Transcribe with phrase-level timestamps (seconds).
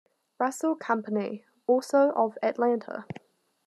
[0.39, 3.05] Russell Company, also of Atlanta.